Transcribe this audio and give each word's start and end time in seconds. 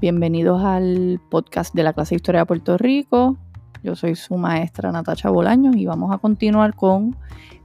Bienvenidos 0.00 0.62
al 0.62 1.20
podcast 1.28 1.74
de 1.74 1.82
la 1.82 1.92
clase 1.92 2.10
de 2.10 2.18
Historia 2.18 2.42
de 2.42 2.46
Puerto 2.46 2.78
Rico. 2.78 3.36
Yo 3.82 3.96
soy 3.96 4.14
su 4.14 4.36
maestra 4.36 4.92
Natacha 4.92 5.28
Bolaños 5.28 5.74
y 5.74 5.86
vamos 5.86 6.14
a 6.14 6.18
continuar 6.18 6.76
con 6.76 7.16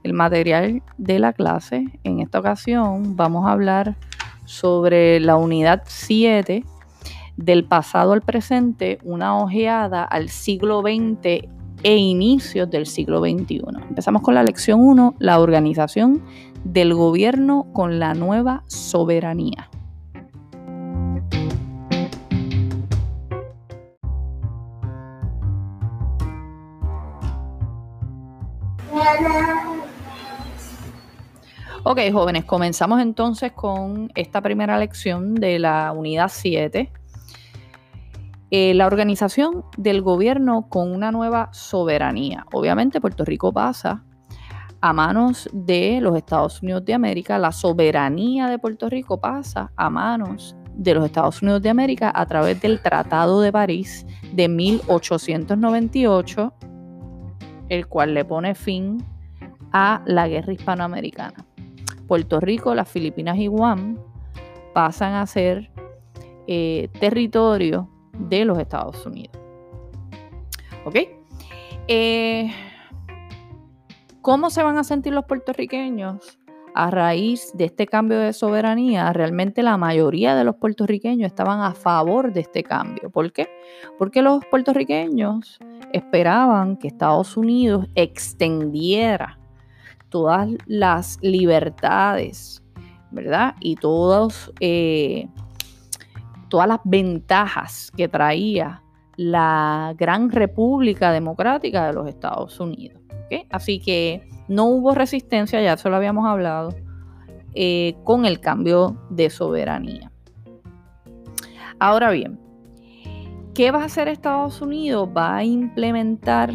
el 0.01 0.13
material 0.13 0.81
de 0.97 1.19
la 1.19 1.33
clase. 1.33 1.85
En 2.03 2.21
esta 2.21 2.39
ocasión 2.39 3.15
vamos 3.15 3.45
a 3.45 3.51
hablar 3.51 3.97
sobre 4.45 5.19
la 5.19 5.35
unidad 5.35 5.83
7 5.85 6.63
del 7.37 7.65
pasado 7.65 8.13
al 8.13 8.23
presente, 8.23 8.97
una 9.03 9.37
ojeada 9.37 10.03
al 10.03 10.29
siglo 10.29 10.81
XX 10.81 11.47
e 11.83 11.97
inicios 11.97 12.67
del 12.67 12.87
siglo 12.87 13.19
XXI. 13.19 13.61
Empezamos 13.89 14.23
con 14.23 14.33
la 14.33 14.41
lección 14.41 14.81
1, 14.81 15.17
la 15.19 15.39
organización 15.39 16.23
del 16.63 16.95
gobierno 16.95 17.67
con 17.73 17.99
la 17.99 18.15
nueva 18.15 18.63
soberanía. 18.65 19.69
Ok, 31.85 31.99
jóvenes, 32.13 32.45
comenzamos 32.45 33.01
entonces 33.01 33.51
con 33.51 34.09
esta 34.15 34.41
primera 34.41 34.77
lección 34.77 35.35
de 35.35 35.59
la 35.59 35.91
unidad 35.91 36.31
7. 36.31 36.89
Eh, 38.51 38.73
la 38.73 38.87
organización 38.87 39.65
del 39.75 40.01
gobierno 40.01 40.69
con 40.69 40.93
una 40.93 41.11
nueva 41.11 41.49
soberanía. 41.51 42.45
Obviamente 42.53 43.01
Puerto 43.01 43.25
Rico 43.25 43.51
pasa 43.51 44.05
a 44.79 44.93
manos 44.93 45.49
de 45.51 45.99
los 46.01 46.15
Estados 46.15 46.61
Unidos 46.61 46.85
de 46.85 46.93
América, 46.93 47.37
la 47.37 47.51
soberanía 47.51 48.47
de 48.47 48.59
Puerto 48.59 48.89
Rico 48.89 49.19
pasa 49.19 49.73
a 49.75 49.89
manos 49.89 50.55
de 50.75 50.93
los 50.93 51.05
Estados 51.05 51.41
Unidos 51.41 51.61
de 51.61 51.69
América 51.69 52.13
a 52.15 52.25
través 52.25 52.61
del 52.61 52.81
Tratado 52.81 53.41
de 53.41 53.51
París 53.51 54.05
de 54.31 54.47
1898 54.47 56.53
el 57.73 57.87
cual 57.87 58.13
le 58.13 58.23
pone 58.23 58.53
fin 58.53 59.03
a 59.71 60.03
la 60.05 60.27
guerra 60.27 60.53
hispanoamericana. 60.53 61.45
Puerto 62.07 62.39
Rico, 62.39 62.75
las 62.75 62.87
Filipinas 62.87 63.37
y 63.37 63.47
Guam 63.47 63.97
pasan 64.73 65.13
a 65.13 65.25
ser 65.25 65.71
eh, 66.45 66.89
territorio 66.99 67.89
de 68.13 68.45
los 68.45 68.59
Estados 68.59 69.03
Unidos. 69.05 69.35
¿Ok? 70.85 70.97
Eh, 71.87 72.51
¿Cómo 74.21 74.51
se 74.51 74.61
van 74.61 74.77
a 74.77 74.83
sentir 74.83 75.13
los 75.13 75.25
puertorriqueños 75.25 76.37
a 76.75 76.89
raíz 76.89 77.51
de 77.53 77.65
este 77.65 77.87
cambio 77.87 78.19
de 78.19 78.33
soberanía? 78.33 79.11
Realmente 79.13 79.63
la 79.63 79.77
mayoría 79.77 80.35
de 80.35 80.43
los 80.43 80.55
puertorriqueños 80.55 81.27
estaban 81.27 81.61
a 81.61 81.73
favor 81.73 82.33
de 82.33 82.41
este 82.41 82.63
cambio. 82.63 83.09
¿Por 83.09 83.31
qué? 83.31 83.47
Porque 83.97 84.21
los 84.21 84.45
puertorriqueños 84.45 85.59
esperaban 85.91 86.77
que 86.77 86.87
Estados 86.87 87.37
Unidos 87.37 87.87
extendiera 87.95 89.39
todas 90.09 90.49
las 90.65 91.17
libertades, 91.21 92.63
¿verdad? 93.11 93.55
Y 93.59 93.75
todos, 93.75 94.51
eh, 94.59 95.27
todas 96.49 96.67
las 96.67 96.79
ventajas 96.83 97.91
que 97.95 98.07
traía 98.07 98.83
la 99.15 99.93
gran 99.97 100.29
República 100.31 101.11
Democrática 101.11 101.87
de 101.87 101.93
los 101.93 102.07
Estados 102.07 102.59
Unidos. 102.59 103.01
Así 103.49 103.79
que 103.79 104.27
no 104.47 104.65
hubo 104.65 104.93
resistencia, 104.93 105.61
ya 105.61 105.77
se 105.77 105.89
lo 105.89 105.95
habíamos 105.95 106.25
hablado, 106.27 106.75
eh, 107.53 107.95
con 108.03 108.25
el 108.25 108.39
cambio 108.39 108.97
de 109.09 109.29
soberanía. 109.29 110.11
Ahora 111.79 112.11
bien, 112.11 112.39
¿Qué 113.53 113.69
va 113.69 113.83
a 113.83 113.85
hacer 113.85 114.07
Estados 114.07 114.63
Unidos? 114.63 115.07
Va 115.15 115.35
a 115.35 115.43
implementar 115.43 116.51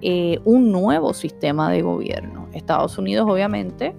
eh, 0.00 0.38
un 0.44 0.70
nuevo 0.70 1.14
sistema 1.14 1.68
de 1.68 1.82
gobierno. 1.82 2.48
Estados 2.52 2.96
Unidos 2.96 3.28
obviamente 3.28 3.92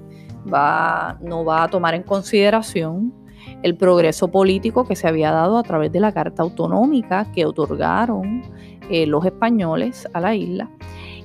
no 0.46 1.44
va 1.46 1.64
a 1.64 1.68
tomar 1.70 1.96
en 1.96 2.04
consideración 2.04 3.14
el 3.62 3.76
progreso 3.76 4.30
político 4.30 4.86
que 4.86 4.96
se 4.96 5.06
había 5.06 5.32
dado 5.32 5.58
a 5.58 5.64
través 5.64 5.92
de 5.92 6.00
la 6.00 6.14
Carta 6.14 6.44
Autonómica 6.44 7.30
que 7.34 7.46
otorgaron 7.46 8.44
eh, 8.90 9.06
los 9.06 9.26
españoles 9.26 10.08
a 10.14 10.22
la 10.22 10.34
isla 10.34 10.70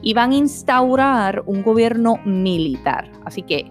y 0.02 0.14
van 0.14 0.32
a 0.32 0.36
instaurar 0.36 1.42
un 1.46 1.62
gobierno 1.62 2.16
militar. 2.24 3.10
Así 3.24 3.42
que 3.42 3.70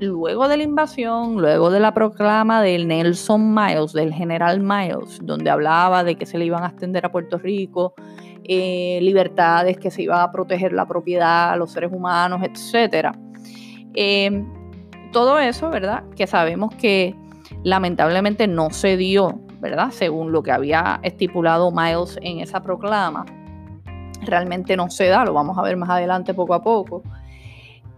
luego 0.00 0.48
de 0.48 0.56
la 0.56 0.62
invasión, 0.62 1.40
luego 1.40 1.70
de 1.70 1.80
la 1.80 1.92
proclama 1.92 2.62
del 2.62 2.86
Nelson 2.88 3.54
Miles, 3.54 3.92
del 3.92 4.12
general 4.12 4.60
Miles, 4.60 5.18
donde 5.22 5.50
hablaba 5.50 6.04
de 6.04 6.16
que 6.16 6.26
se 6.26 6.38
le 6.38 6.44
iban 6.44 6.64
a 6.64 6.68
extender 6.68 7.04
a 7.04 7.12
Puerto 7.12 7.38
Rico 7.38 7.94
eh, 8.44 8.98
libertades, 9.02 9.76
que 9.76 9.90
se 9.90 10.02
iba 10.02 10.22
a 10.22 10.32
proteger 10.32 10.72
la 10.72 10.86
propiedad, 10.86 11.56
los 11.58 11.72
seres 11.72 11.92
humanos, 11.92 12.40
etc. 12.42 13.14
Em, 13.94 14.46
todo 15.12 15.38
eso, 15.38 15.68
¿verdad? 15.68 16.04
Que 16.16 16.26
sabemos 16.26 16.74
que 16.76 17.14
lamentablemente 17.62 18.46
no 18.46 18.70
se 18.70 18.96
dio, 18.96 19.40
¿verdad? 19.60 19.90
Según 19.90 20.32
lo 20.32 20.42
que 20.42 20.52
había 20.52 21.00
estipulado 21.02 21.70
Miles 21.72 22.18
en 22.22 22.40
esa 22.40 22.62
proclama. 22.62 23.26
Realmente 24.22 24.76
no 24.76 24.90
se 24.90 25.06
da, 25.06 25.24
lo 25.24 25.32
vamos 25.32 25.56
a 25.58 25.62
ver 25.62 25.76
más 25.76 25.90
adelante 25.90 26.34
poco 26.34 26.54
a 26.54 26.62
poco 26.62 27.02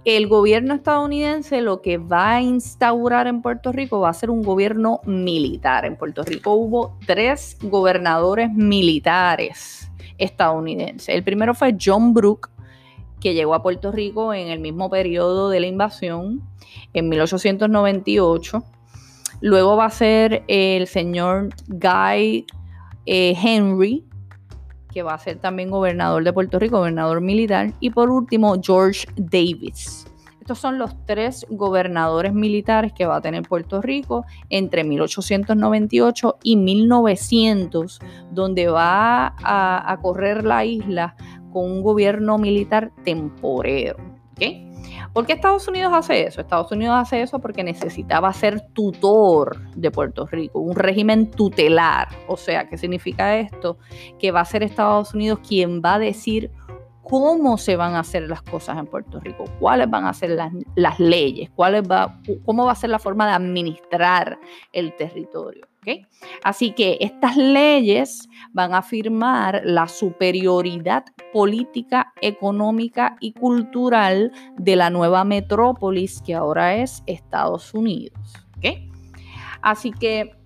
el 0.05 0.29
gobierno 0.29 0.75
estadounidense 0.75 1.61
lo 1.61 1.83
que 1.83 1.99
va 1.99 2.37
a 2.37 2.43
instaurar 2.43 3.27
en 3.27 3.43
Puerto 3.43 3.71
Rico 3.71 4.01
va 4.01 4.09
a 4.09 4.15
ser 4.15 4.31
un 4.31 4.43
gobierno 4.43 5.01
militar. 5.05 5.85
En 5.85 5.97
Puerto 5.97 6.23
Rico 6.23 6.55
hubo 6.55 6.97
tres 7.07 7.59
gobernadores 7.63 8.51
militares 8.51 9.91
estadounidenses. 10.17 11.15
El 11.15 11.23
primero 11.23 11.55
fue 11.55 11.77
John 11.79 12.15
Brooke, 12.15 12.49
que 13.21 13.35
llegó 13.35 13.55
a 13.55 13.63
Puerto 13.63 13.93
Rico 13.93 14.33
en 14.33 14.49
el 14.49 14.61
mismo 14.61 14.89
periodo 14.89 15.51
de 15.51 15.61
la 15.61 15.67
invasión, 15.67 16.41
en 16.95 17.09
1898. 17.11 18.65
Luego 19.43 19.77
va 19.77 19.87
a 19.87 19.91
ser 19.91 20.45
el 20.49 20.87
señor 20.87 21.51
Guy 21.69 22.47
eh, 23.05 23.37
Henry, 23.43 24.07
que 24.93 25.03
va 25.03 25.15
a 25.15 25.19
ser 25.19 25.39
también 25.39 25.71
gobernador 25.71 26.25
de 26.25 26.33
Puerto 26.33 26.59
Rico, 26.59 26.79
gobernador 26.79 27.21
militar, 27.21 27.73
y 27.81 27.91
por 27.91 28.11
último 28.11 28.57
George 28.63 29.07
Davis. 29.17 30.07
Estos 30.41 30.59
son 30.59 30.79
los 30.79 30.97
tres 31.07 31.47
gobernadores 31.49 32.33
militares 32.33 32.93
que 32.93 33.07
va 33.07 33.17
a 33.17 33.21
tener 33.21 33.43
Puerto 33.43 33.81
Rico 33.81 34.25
entre 34.49 34.83
1898 34.83 36.39
y 36.43 36.57
1900, 36.57 38.01
donde 38.33 38.67
va 38.69 39.35
a, 39.39 39.99
correr 40.03 40.45
la 40.45 40.65
isla 40.65 41.15
con 41.53 41.71
un 41.71 41.83
gobierno 41.83 42.37
militar 42.39 42.91
temporero. 43.05 43.97
¿okay? 44.33 44.70
¿Por 45.13 45.27
qué 45.27 45.33
Estados 45.33 45.67
Unidos 45.67 45.93
hace 45.93 46.27
eso? 46.27 46.41
Estados 46.41 46.71
Unidos 46.71 46.97
hace 46.97 47.21
eso 47.23 47.41
porque 47.41 47.65
necesitaba 47.65 48.33
ser 48.33 48.61
tutor 48.73 49.61
de 49.75 49.91
Puerto 49.91 50.27
Rico, 50.27 50.61
un 50.61 50.77
régimen 50.77 51.31
tutelar. 51.31 52.09
O 52.29 52.37
sea, 52.37 52.69
¿qué 52.69 52.79
significa 52.79 53.37
esto? 53.37 53.79
Que 54.21 54.31
va 54.31 54.41
a 54.41 54.45
ser 54.45 54.63
Estados 54.63 55.13
Unidos 55.13 55.41
quien 55.47 55.83
va 55.85 55.95
a 55.95 55.99
decir 55.99 56.53
cómo 57.11 57.59
se 57.59 57.75
van 57.75 57.97
a 57.97 58.01
hacer 58.01 58.29
las 58.29 58.41
cosas 58.41 58.79
en 58.79 58.87
Puerto 58.87 59.19
Rico, 59.19 59.45
cuáles 59.59 59.91
van 59.91 60.07
a 60.07 60.15
ser 60.15 60.31
las, 60.77 61.01
leyes, 61.01 61.51
va, 61.59 62.21
cómo 62.47 62.65
va 62.65 62.73
a 62.73 62.77
ser 62.77 62.91
la 62.91 63.01
forma 63.01 63.27
de 63.27 63.33
administrar 63.33 64.39
el 64.73 64.95
territorio. 64.97 65.67
Así 66.45 66.73
que 66.73 66.99
estas 67.01 67.37
leyes 67.37 68.29
van 68.53 68.75
a 68.75 68.79
afirmar 68.79 69.63
la 69.65 69.89
superioridad 69.89 71.05
política, 71.33 72.13
económica 72.21 73.17
y 73.19 73.33
cultural 73.33 74.31
de 74.57 74.77
la 74.77 74.91
nueva 74.91 75.25
metrópolis 75.25 76.23
que 76.23 76.35
ahora 76.35 76.77
es 76.77 77.03
Estados 77.07 77.75
Unidos. 77.75 78.21
Así 79.63 79.91
que 79.91 80.40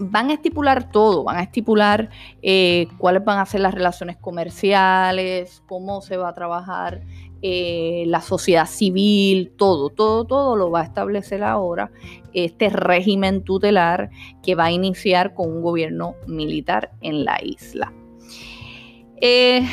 van 0.00 0.30
a 0.30 0.34
estipular 0.34 0.90
todo, 0.90 1.24
van 1.24 1.36
a 1.36 1.42
estipular 1.42 2.08
eh, 2.42 2.88
cuáles 2.98 3.22
van 3.22 3.38
a 3.38 3.46
ser 3.46 3.60
las 3.60 3.74
relaciones 3.74 4.16
comerciales, 4.16 5.62
cómo 5.66 6.00
se 6.00 6.16
va 6.16 6.30
a 6.30 6.34
trabajar 6.34 7.02
eh, 7.42 8.04
la 8.06 8.22
sociedad 8.22 8.66
civil, 8.66 9.52
todo, 9.56 9.90
todo, 9.90 10.24
todo 10.24 10.56
lo 10.56 10.70
va 10.70 10.80
a 10.80 10.84
establecer 10.84 11.42
ahora 11.42 11.90
este 12.32 12.70
régimen 12.70 13.44
tutelar 13.44 14.10
que 14.42 14.54
va 14.54 14.64
a 14.66 14.72
iniciar 14.72 15.34
con 15.34 15.50
un 15.50 15.62
gobierno 15.62 16.14
militar 16.26 16.92
en 17.02 17.24
la 17.24 17.38
isla. 17.42 17.92
Eh, 19.20 19.66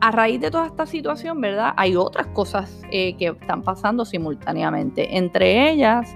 a 0.00 0.10
raíz 0.10 0.40
de 0.40 0.50
toda 0.50 0.66
esta 0.66 0.86
situación, 0.86 1.40
¿verdad? 1.40 1.72
Hay 1.76 1.96
otras 1.96 2.26
cosas 2.28 2.82
que 2.90 3.16
están 3.18 3.62
pasando 3.62 4.04
simultáneamente. 4.04 5.16
Entre 5.16 5.70
ellas, 5.70 6.14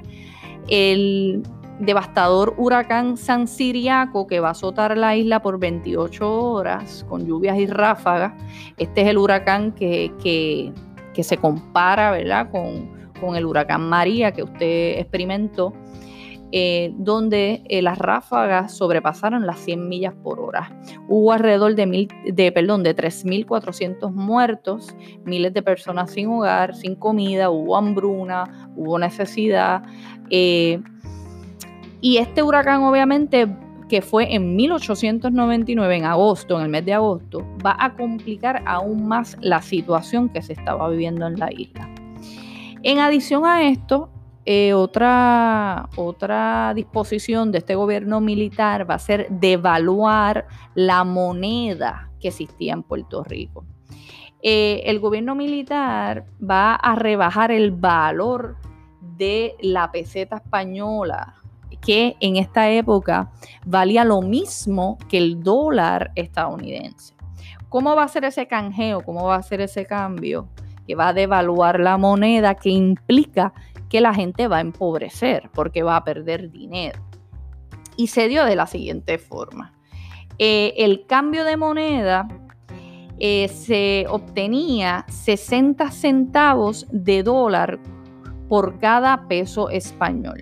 el 0.69 1.43
devastador 1.81 2.55
huracán 2.59 3.17
San 3.17 3.49
Siriaco 3.49 4.27
que 4.27 4.41
va 4.41 4.49
a 4.49 4.51
azotar 4.53 4.97
la 4.97 5.17
isla 5.17 5.41
por 5.41 5.59
28 5.59 6.43
horas 6.53 7.05
con 7.09 7.27
lluvias 7.27 7.59
y 7.59 7.67
ráfagas. 7.67 8.35
Este 8.77 9.03
es 9.03 9.09
el 9.09 9.19
huracán 9.19 9.73
que, 9.73 10.73
se 11.21 11.37
compara 11.37 12.13
¿verdad? 12.13 12.51
Con, 12.51 13.37
el 13.37 13.45
huracán 13.45 13.89
María 13.89 14.33
que 14.33 14.43
usted 14.43 14.99
experimentó. 14.99 15.73
eh, 16.53 16.93
donde 16.97 17.63
eh, 17.69 17.81
las 17.81 17.97
ráfagas 17.97 18.77
sobrepasaron 18.77 19.47
las 19.47 19.61
100 19.61 19.89
millas 19.89 20.15
por 20.15 20.41
hora. 20.41 20.77
Hubo 21.07 21.33
alrededor 21.33 21.77
de, 21.77 21.87
mil, 21.87 22.09
de, 22.25 22.51
perdón, 22.51 22.83
de 22.83 22.97
3.400 22.97 24.11
muertos, 24.11 24.93
miles 25.25 25.55
de 25.55 25.63
personas 25.63 26.11
sin 26.11 26.27
hogar, 26.27 26.75
sin 26.75 26.97
comida, 26.97 27.51
hubo 27.51 27.77
hambruna, 27.77 28.73
hubo 28.75 28.99
necesidad. 28.99 29.85
Eh, 30.29 30.81
y 32.01 32.19
este 32.19 32.43
huracán 32.43 32.83
obviamente 32.83 33.49
que 33.91 34.03
fue 34.03 34.33
en 34.33 34.55
1899, 34.55 35.97
en 35.97 36.05
agosto, 36.05 36.57
en 36.57 36.63
el 36.63 36.69
mes 36.69 36.85
de 36.85 36.95
agosto, 36.95 37.45
va 37.65 37.77
a 37.79 37.95
complicar 37.97 38.63
aún 38.65 39.09
más 39.09 39.37
la 39.41 39.61
situación 39.61 40.29
que 40.29 40.43
se 40.43 40.53
estaba 40.53 40.89
viviendo 40.89 41.27
en 41.27 41.37
la 41.39 41.51
isla. 41.53 41.91
En 42.85 43.01
adición 43.01 43.45
a 43.45 43.69
esto, 43.69 44.09
eh, 44.47 44.73
otra, 44.75 45.89
otra 45.97 46.73
disposición 46.75 47.51
de 47.51 47.59
este 47.59 47.75
gobierno 47.75 48.21
militar 48.21 48.89
va 48.89 48.95
a 48.95 48.99
ser 49.01 49.27
devaluar 49.29 50.47
la 50.75 51.03
moneda 51.03 52.11
que 52.21 52.29
existía 52.29 52.73
en 52.73 52.85
Puerto 52.85 53.25
Rico. 53.25 53.67
Eh, 54.43 54.83
el 54.87 55.01
gobierno 55.01 55.35
militar 55.35 56.27
va 56.41 56.75
a 56.75 56.95
rebajar 56.95 57.51
el 57.51 57.73
valor 57.73 58.57
de 59.17 59.57
la 59.61 59.93
peseta 59.93 60.37
española, 60.37 61.40
que 61.81 62.17
en 62.21 62.37
esta 62.37 62.71
época 62.71 63.31
valía 63.65 64.05
lo 64.05 64.23
mismo 64.23 64.99
que 65.09 65.19
el 65.19 65.43
dólar 65.43 66.13
estadounidense. 66.15 67.15
¿Cómo 67.69 67.95
va 67.95 68.03
a 68.03 68.09
ser 68.09 68.25
ese 68.25 68.47
canjeo? 68.47 69.03
¿Cómo 69.03 69.25
va 69.25 69.37
a 69.37 69.43
ser 69.43 69.61
ese 69.61 69.87
cambio? 69.87 70.49
Que 70.87 70.95
va 70.97 71.09
a 71.09 71.13
devaluar 71.13 71.79
la 71.79 71.97
moneda, 71.97 72.57
que 72.57 72.71
implica 72.71 73.53
que 73.89 74.01
la 74.01 74.13
gente 74.13 74.49
va 74.49 74.59
a 74.59 74.61
empobrecer 74.61 75.51
porque 75.55 75.83
va 75.83 75.97
a 75.97 76.05
perder 76.05 76.51
dinero. 76.51 77.01
Y 77.97 78.09
se 78.09 78.29
dio 78.29 78.45
de 78.45 78.57
la 78.57 78.67
siguiente 78.67 79.19
forma. 79.19 79.73
Eh, 80.39 80.75
el 80.79 81.07
cambio 81.07 81.45
de 81.45 81.57
moneda 81.57 82.27
eh, 83.19 83.49
se 83.49 84.07
obtenía 84.09 85.05
60 85.09 85.91
centavos 85.91 86.87
de 86.91 87.23
dólar 87.23 87.79
por 88.49 88.79
cada 88.79 89.29
peso 89.29 89.69
español. 89.69 90.41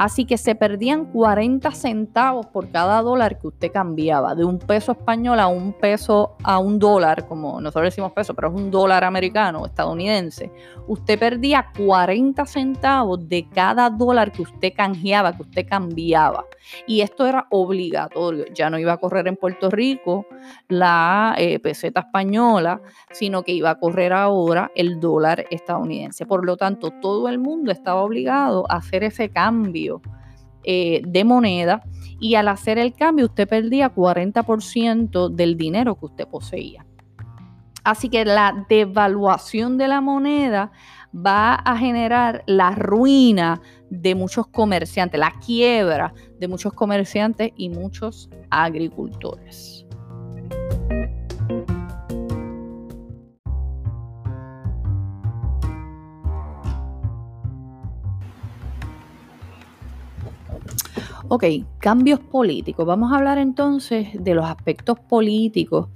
Así 0.00 0.24
que 0.24 0.38
se 0.38 0.54
perdían 0.54 1.04
40 1.04 1.72
centavos 1.72 2.46
por 2.46 2.70
cada 2.70 3.02
dólar 3.02 3.38
que 3.38 3.48
usted 3.48 3.70
cambiaba, 3.70 4.34
de 4.34 4.46
un 4.46 4.58
peso 4.58 4.92
español 4.92 5.38
a 5.38 5.46
un 5.46 5.74
peso 5.74 6.38
a 6.42 6.58
un 6.58 6.78
dólar, 6.78 7.28
como 7.28 7.60
nosotros 7.60 7.88
decimos 7.88 8.12
peso, 8.12 8.32
pero 8.32 8.48
es 8.48 8.54
un 8.54 8.70
dólar 8.70 9.04
americano, 9.04 9.66
estadounidense. 9.66 10.50
Usted 10.86 11.18
perdía 11.18 11.66
40 11.76 12.46
centavos 12.46 13.28
de 13.28 13.46
cada 13.50 13.90
dólar 13.90 14.32
que 14.32 14.40
usted 14.40 14.72
canjeaba, 14.74 15.36
que 15.36 15.42
usted 15.42 15.68
cambiaba. 15.68 16.46
Y 16.86 17.02
esto 17.02 17.26
era 17.26 17.46
obligatorio. 17.50 18.46
Ya 18.54 18.70
no 18.70 18.78
iba 18.78 18.94
a 18.94 18.96
correr 18.96 19.28
en 19.28 19.36
Puerto 19.36 19.68
Rico 19.68 20.24
la 20.68 21.34
eh, 21.36 21.58
peseta 21.58 22.00
española, 22.00 22.80
sino 23.10 23.42
que 23.42 23.52
iba 23.52 23.68
a 23.68 23.78
correr 23.78 24.14
ahora 24.14 24.70
el 24.74 24.98
dólar 24.98 25.44
estadounidense. 25.50 26.24
Por 26.24 26.46
lo 26.46 26.56
tanto, 26.56 26.90
todo 27.02 27.28
el 27.28 27.38
mundo 27.38 27.70
estaba 27.70 28.02
obligado 28.02 28.64
a 28.70 28.76
hacer 28.76 29.04
ese 29.04 29.28
cambio 29.28 29.89
eh, 30.62 31.00
de 31.06 31.24
moneda 31.24 31.82
y 32.20 32.34
al 32.34 32.48
hacer 32.48 32.78
el 32.78 32.92
cambio 32.92 33.26
usted 33.26 33.48
perdía 33.48 33.94
40% 33.94 35.30
del 35.30 35.56
dinero 35.56 35.94
que 35.98 36.06
usted 36.06 36.28
poseía. 36.28 36.84
Así 37.82 38.10
que 38.10 38.24
la 38.24 38.66
devaluación 38.68 39.78
de 39.78 39.88
la 39.88 40.00
moneda 40.00 40.70
va 41.14 41.54
a 41.54 41.76
generar 41.78 42.44
la 42.46 42.72
ruina 42.72 43.60
de 43.88 44.14
muchos 44.14 44.46
comerciantes, 44.46 45.18
la 45.18 45.32
quiebra 45.44 46.12
de 46.38 46.46
muchos 46.46 46.72
comerciantes 46.72 47.52
y 47.56 47.70
muchos 47.70 48.28
agricultores. 48.50 49.86
Ok, 61.28 61.44
cambios 61.78 62.20
políticos. 62.20 62.86
Vamos 62.86 63.12
a 63.12 63.16
hablar 63.16 63.38
entonces 63.38 64.08
de 64.18 64.34
los 64.34 64.46
aspectos 64.46 64.98
políticos 64.98 65.88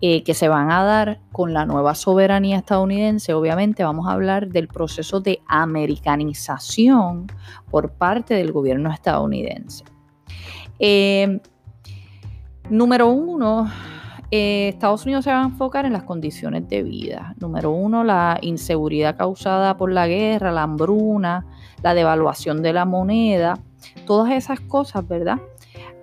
eh, 0.00 0.22
que 0.24 0.34
se 0.34 0.48
van 0.48 0.70
a 0.70 0.82
dar 0.84 1.20
con 1.32 1.52
la 1.52 1.66
nueva 1.66 1.94
soberanía 1.94 2.58
estadounidense. 2.58 3.34
Obviamente 3.34 3.84
vamos 3.84 4.06
a 4.08 4.12
hablar 4.12 4.48
del 4.48 4.68
proceso 4.68 5.20
de 5.20 5.40
americanización 5.46 7.26
por 7.70 7.92
parte 7.92 8.34
del 8.34 8.52
gobierno 8.52 8.92
estadounidense. 8.92 9.84
Eh, 10.78 11.40
número 12.68 13.08
uno, 13.08 13.70
eh, 14.30 14.68
Estados 14.68 15.04
Unidos 15.04 15.24
se 15.24 15.30
va 15.30 15.40
a 15.40 15.44
enfocar 15.44 15.86
en 15.86 15.92
las 15.92 16.02
condiciones 16.02 16.68
de 16.68 16.82
vida. 16.82 17.34
Número 17.38 17.70
uno, 17.70 18.04
la 18.04 18.38
inseguridad 18.42 19.16
causada 19.16 19.76
por 19.76 19.92
la 19.92 20.06
guerra, 20.08 20.52
la 20.52 20.64
hambruna, 20.64 21.46
la 21.82 21.94
devaluación 21.94 22.62
de 22.62 22.72
la 22.72 22.84
moneda 22.84 23.58
Todas 24.06 24.32
esas 24.32 24.60
cosas, 24.60 25.06
¿verdad? 25.06 25.38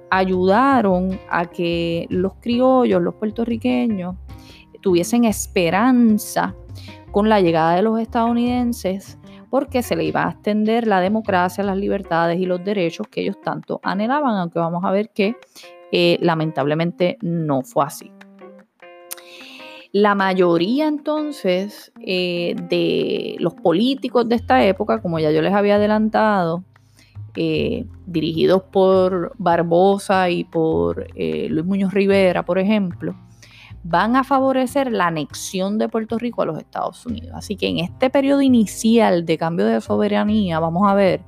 Ayudaron 0.09 1.19
a 1.29 1.45
que 1.45 2.05
los 2.09 2.33
criollos, 2.35 3.01
los 3.01 3.15
puertorriqueños, 3.15 4.15
tuviesen 4.81 5.25
esperanza 5.25 6.55
con 7.11 7.29
la 7.29 7.41
llegada 7.41 7.75
de 7.75 7.81
los 7.81 7.99
estadounidenses 7.99 9.17
porque 9.49 9.83
se 9.83 9.95
le 9.95 10.03
iba 10.03 10.25
a 10.25 10.31
extender 10.31 10.87
la 10.87 10.99
democracia, 10.99 11.63
las 11.63 11.77
libertades 11.77 12.39
y 12.39 12.45
los 12.47 12.63
derechos 12.63 13.07
que 13.07 13.21
ellos 13.21 13.39
tanto 13.39 13.79
anhelaban, 13.83 14.35
aunque 14.35 14.57
vamos 14.57 14.83
a 14.83 14.89
ver 14.89 15.11
que 15.11 15.35
eh, 15.91 16.17
lamentablemente 16.21 17.19
no 17.21 17.61
fue 17.61 17.85
así. 17.85 18.11
La 19.91 20.15
mayoría 20.15 20.87
entonces 20.87 21.93
eh, 22.01 22.55
de 22.67 23.35
los 23.37 23.53
políticos 23.53 24.27
de 24.27 24.33
esta 24.37 24.65
época, 24.65 25.03
como 25.03 25.19
ya 25.19 25.29
yo 25.29 25.43
les 25.43 25.53
había 25.53 25.75
adelantado, 25.75 26.63
eh, 27.35 27.85
dirigidos 28.05 28.63
por 28.63 29.33
Barbosa 29.37 30.29
y 30.29 30.43
por 30.43 31.07
eh, 31.15 31.47
Luis 31.49 31.65
Muñoz 31.65 31.93
Rivera, 31.93 32.43
por 32.43 32.59
ejemplo, 32.59 33.15
van 33.83 34.15
a 34.15 34.23
favorecer 34.23 34.91
la 34.91 35.07
anexión 35.07 35.77
de 35.77 35.89
Puerto 35.89 36.17
Rico 36.17 36.41
a 36.41 36.45
los 36.45 36.57
Estados 36.57 37.05
Unidos. 37.05 37.31
Así 37.33 37.55
que 37.55 37.67
en 37.67 37.79
este 37.79 38.09
periodo 38.09 38.41
inicial 38.41 39.25
de 39.25 39.37
cambio 39.37 39.65
de 39.65 39.81
soberanía 39.81 40.59
vamos 40.59 40.89
a 40.89 40.93
ver 40.93 41.21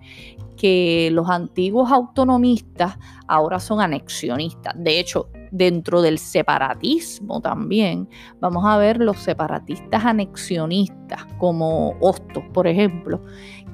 que 0.56 1.10
los 1.12 1.30
antiguos 1.30 1.92
autonomistas 1.92 2.98
ahora 3.28 3.60
son 3.60 3.82
anexionistas. 3.82 4.74
De 4.78 5.00
hecho, 5.00 5.30
dentro 5.52 6.02
del 6.02 6.18
separatismo 6.18 7.42
también 7.42 8.10
vamos 8.40 8.66
a 8.66 8.78
ver 8.78 9.00
los 9.00 9.18
separatistas 9.18 10.06
anexionistas 10.06 11.26
como 11.38 11.96
Hostos, 12.00 12.44
por 12.54 12.68
ejemplo, 12.68 13.22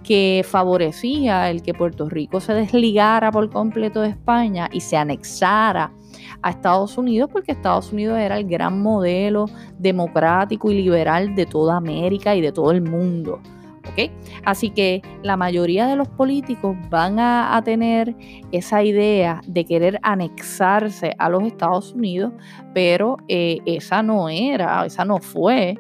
que 0.04 0.46
favorecía 0.48 1.50
el 1.50 1.62
que 1.62 1.74
Puerto 1.74 2.10
Rico 2.10 2.40
se 2.40 2.54
desligara 2.54 3.32
por 3.32 3.50
completo 3.50 4.02
de 4.02 4.10
España 4.10 4.70
y 4.72 4.82
se 4.82 4.98
anexara 4.98 5.92
a 6.42 6.50
Estados 6.50 6.98
Unidos 6.98 7.30
porque 7.32 7.52
Estados 7.52 7.92
Unidos 7.92 8.18
era 8.18 8.38
el 8.38 8.48
gran 8.48 8.82
modelo 8.82 9.46
democrático 9.78 10.72
y 10.72 10.82
liberal 10.82 11.36
de 11.36 11.46
toda 11.46 11.78
América 11.78 12.36
y 12.36 12.42
de 12.42 12.52
todo 12.52 12.72
el 12.72 12.82
mundo. 12.82 13.40
Así 14.46 14.70
que 14.70 15.02
la 15.22 15.38
mayoría 15.38 15.88
de 15.88 15.96
los 15.96 16.08
políticos 16.08 16.76
van 16.90 17.20
a, 17.20 17.62
tener 17.64 18.16
esa 18.52 18.84
idea 18.84 19.42
de 19.46 19.66
querer 19.66 20.00
anexarse 20.02 21.14
a 21.18 21.30
los 21.30 21.44
Estados 21.44 21.94
Unidos, 21.94 22.34
pero 22.74 23.18
eh, 23.28 23.60
esa 23.66 24.02
no 24.02 24.30
era, 24.30 24.86
esa 24.86 25.06
no 25.06 25.18
fue 25.20 25.78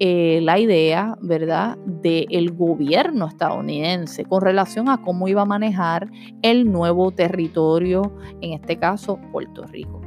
eh, 0.00 0.40
la 0.42 0.58
idea, 0.58 1.16
¿verdad?, 1.20 1.76
del 1.86 2.52
gobierno 2.52 3.26
estadounidense 3.26 4.24
con 4.24 4.42
relación 4.42 4.88
a 4.88 5.00
cómo 5.00 5.28
iba 5.28 5.42
a 5.42 5.46
manejar 5.46 6.10
el 6.42 6.70
nuevo 6.70 7.10
territorio, 7.12 8.12
en 8.40 8.54
este 8.54 8.76
caso 8.76 9.18
Puerto 9.30 9.64
Rico. 9.64 10.00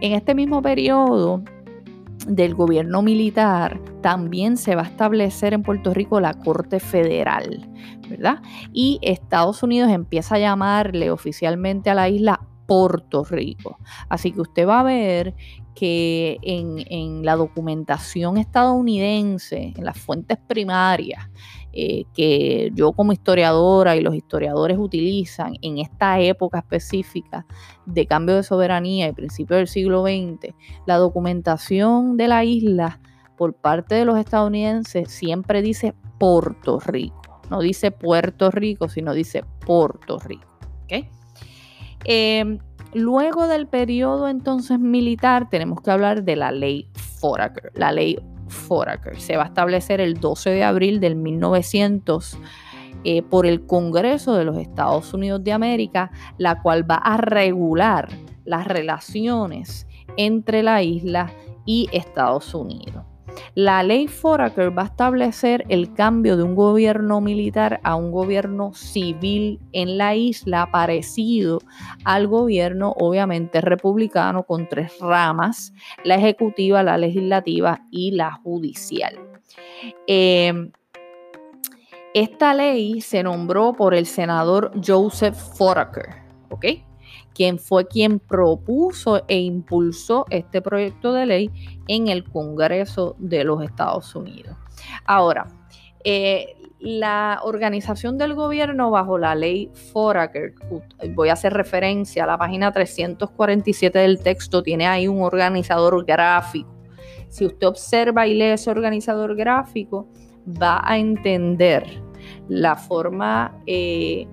En 0.00 0.12
este 0.12 0.34
mismo 0.34 0.60
periodo 0.60 1.42
del 2.26 2.54
gobierno 2.54 3.02
militar, 3.02 3.80
también 4.02 4.56
se 4.56 4.74
va 4.74 4.82
a 4.82 4.86
establecer 4.86 5.54
en 5.54 5.62
Puerto 5.62 5.94
Rico 5.94 6.20
la 6.20 6.34
Corte 6.34 6.80
Federal, 6.80 7.68
¿verdad? 8.08 8.42
Y 8.72 8.98
Estados 9.02 9.62
Unidos 9.62 9.90
empieza 9.90 10.34
a 10.34 10.38
llamarle 10.38 11.10
oficialmente 11.10 11.88
a 11.88 11.94
la 11.94 12.08
isla 12.08 12.40
Puerto 12.66 13.24
Rico. 13.24 13.78
Así 14.08 14.32
que 14.32 14.42
usted 14.42 14.68
va 14.68 14.80
a 14.80 14.84
ver 14.84 15.34
que 15.74 16.38
en, 16.42 17.24
la 17.24 17.36
documentación 17.36 18.36
estadounidense, 18.36 19.72
en 19.76 19.84
las 19.84 19.98
fuentes 19.98 20.38
primarias, 20.38 21.28
eh, 21.72 22.04
que 22.14 22.70
yo 22.74 22.92
como 22.92 23.12
historiadora 23.12 23.96
y 23.96 24.00
los 24.00 24.14
historiadores 24.14 24.76
utilizan 24.78 25.54
en 25.62 25.78
esta 25.78 26.20
época 26.20 26.58
específica 26.58 27.46
de 27.86 28.06
cambio 28.06 28.36
de 28.36 28.42
soberanía 28.42 29.08
y 29.08 29.12
principio 29.12 29.56
del 29.56 29.68
siglo 29.68 30.02
XX, 30.02 30.54
la 30.86 30.96
documentación 30.96 32.16
de 32.16 32.28
la 32.28 32.44
isla 32.44 33.00
por 33.36 33.54
parte 33.54 33.94
de 33.94 34.04
los 34.04 34.18
estadounidenses 34.18 35.10
siempre 35.10 35.62
dice 35.62 35.94
Puerto 36.18 36.78
Rico. 36.80 37.40
No 37.48 37.60
dice 37.60 37.90
Puerto 37.90 38.50
Rico, 38.50 38.88
sino 38.88 39.14
dice 39.14 39.44
Puerto 39.64 40.18
Rico. 40.18 40.50
Em, 42.04 42.58
luego 42.92 43.46
del 43.46 43.66
periodo 43.66 44.28
entonces 44.28 44.78
militar 44.78 45.48
tenemos 45.48 45.80
que 45.80 45.90
hablar 45.90 46.24
de 46.24 46.36
la 46.36 46.52
ley 46.52 46.88
Foraker. 47.20 47.72
La 47.74 47.92
ley 47.92 48.18
Foraker 48.48 49.20
se 49.20 49.36
va 49.36 49.44
a 49.44 49.46
establecer 49.46 50.00
el 50.00 50.20
12 50.20 50.50
de 50.50 50.64
abril 50.64 51.00
del 51.00 51.16
1900 51.16 52.38
eh, 53.04 53.22
por 53.22 53.46
el 53.46 53.66
Congreso 53.66 54.34
de 54.34 54.44
los 54.44 54.58
Estados 54.58 55.14
Unidos 55.14 55.42
de 55.42 55.52
América, 55.52 56.10
la 56.36 56.60
cual 56.60 56.88
va 56.88 56.96
a 56.96 57.16
regular 57.16 58.08
las 58.44 58.66
relaciones 58.66 59.86
entre 60.16 60.62
la 60.62 60.82
isla 60.82 61.32
y 61.64 61.88
Estados 61.92 62.54
Unidos. 62.54 63.04
La 63.54 63.82
ley 63.82 64.08
Foraker 64.08 64.76
va 64.76 64.82
a 64.82 64.86
establecer 64.86 65.64
el 65.68 65.92
cambio 65.94 66.36
de 66.36 66.42
un 66.42 66.54
gobierno 66.54 67.20
militar 67.20 67.80
a 67.82 67.94
un 67.94 68.10
gobierno 68.12 68.72
civil 68.74 69.60
en 69.72 69.98
la 69.98 70.14
isla 70.14 70.70
parecido 70.70 71.60
al 72.04 72.26
gobierno 72.26 72.94
obviamente 72.98 73.60
republicano 73.60 74.44
con 74.44 74.68
tres 74.68 74.98
ramas, 75.00 75.72
la 76.04 76.16
ejecutiva, 76.16 76.82
la 76.82 76.98
legislativa 76.98 77.80
y 77.90 78.12
la 78.12 78.32
judicial. 78.32 79.18
Em, 80.06 80.70
esta 82.14 82.54
ley 82.54 83.00
se 83.00 83.22
nombró 83.22 83.72
por 83.72 83.94
el 83.94 84.06
senador 84.06 84.72
Joseph 84.84 85.36
Foraker, 85.56 86.08
¿ok? 86.50 86.66
Quien 87.34 87.58
fue 87.58 87.86
quien 87.86 88.18
propuso 88.18 89.22
e 89.28 89.38
impulsó 89.40 90.26
este 90.30 90.60
proyecto 90.60 91.12
de 91.12 91.26
ley 91.26 91.50
en 91.88 92.08
el 92.08 92.24
Congreso 92.24 93.16
de 93.18 93.44
los 93.44 93.62
Estados 93.62 94.14
Unidos. 94.14 94.56
Ahora, 95.04 95.46
eh, 96.04 96.56
la 96.80 97.40
organización 97.42 98.16
del 98.16 98.34
gobierno 98.34 98.90
bajo 98.90 99.18
la 99.18 99.34
ley 99.34 99.70
Foraker, 99.92 100.54
voy 101.14 101.28
a 101.28 101.34
hacer 101.34 101.52
referencia 101.52 102.24
a 102.24 102.26
la 102.26 102.38
página 102.38 102.72
347 102.72 103.98
del 103.98 104.20
texto, 104.22 104.62
tiene 104.62 104.86
ahí 104.86 105.06
un 105.06 105.22
organizador 105.22 106.04
gráfico. 106.06 106.74
Si 107.28 107.44
usted 107.44 107.66
observa 107.66 108.26
y 108.26 108.34
lee 108.34 108.52
ese 108.52 108.70
organizador 108.70 109.36
gráfico, 109.36 110.08
va 110.46 110.80
a 110.82 110.98
entender 110.98 111.84
la 112.48 112.76
forma 112.76 113.60
eh, 113.66 114.26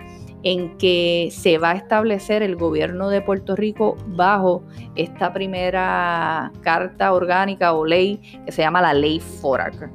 en 0.48 0.78
que 0.78 1.28
se 1.30 1.58
va 1.58 1.72
a 1.72 1.76
establecer 1.76 2.42
el 2.42 2.56
gobierno 2.56 3.10
de 3.10 3.22
Puerto 3.22 3.54
Rico 3.54 3.98
bajo 4.08 4.64
esta 4.96 5.34
primera 5.34 6.54
carta 6.62 7.12
orgánica 7.12 7.74
o 7.74 7.86
ley 7.86 8.22
que 8.46 8.54
se 8.54 8.62
llama 8.62 8.82
la 8.82 8.94
ley 8.94 9.20
Foraker. 9.20 9.90